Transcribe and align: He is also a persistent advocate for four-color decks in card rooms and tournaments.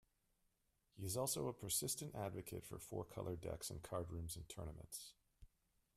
He 0.97 1.05
is 1.05 1.15
also 1.15 1.47
a 1.47 1.53
persistent 1.53 2.15
advocate 2.15 2.65
for 2.65 2.79
four-color 2.79 3.35
decks 3.35 3.69
in 3.69 3.81
card 3.81 4.09
rooms 4.09 4.35
and 4.35 4.49
tournaments. 4.49 5.13